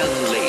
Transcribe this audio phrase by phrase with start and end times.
[0.00, 0.39] young lady.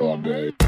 [0.00, 0.67] All.